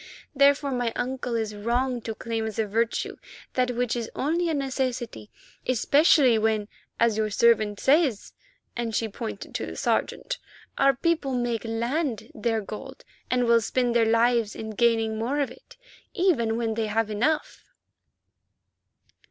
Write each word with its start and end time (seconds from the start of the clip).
Therefore, 0.35 0.71
my 0.71 0.91
uncle 0.95 1.35
is 1.35 1.53
wrong 1.53 2.01
to 2.01 2.15
claim 2.15 2.47
as 2.47 2.57
a 2.57 2.65
virtue 2.65 3.17
that 3.53 3.69
which 3.75 3.95
is 3.95 4.09
only 4.15 4.49
a 4.49 4.53
necessity, 4.55 5.29
especially 5.67 6.39
when, 6.39 6.67
as 6.99 7.17
your 7.17 7.29
servant 7.29 7.79
says," 7.79 8.33
and 8.75 8.95
she 8.95 9.07
pointed 9.07 9.53
to 9.53 9.67
the 9.67 9.75
Sergeant, 9.75 10.39
"our 10.75 10.95
people 10.95 11.35
make 11.35 11.63
land 11.63 12.31
their 12.33 12.61
gold 12.61 13.05
and 13.29 13.43
will 13.45 13.61
spend 13.61 13.95
their 13.95 14.07
lives 14.07 14.55
in 14.55 14.71
gaining 14.71 15.19
more 15.19 15.39
of 15.39 15.51
it, 15.51 15.77
even 16.15 16.57
when 16.57 16.73
they 16.73 16.87
have 16.87 17.11
enough." 17.11 17.63